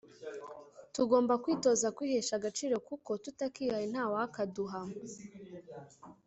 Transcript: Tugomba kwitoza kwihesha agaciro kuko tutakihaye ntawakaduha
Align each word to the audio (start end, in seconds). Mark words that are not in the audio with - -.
Tugomba 0.95 1.33
kwitoza 1.43 1.87
kwihesha 1.97 2.33
agaciro 2.39 2.75
kuko 2.87 3.09
tutakihaye 3.23 3.85
ntawakaduha 3.91 4.79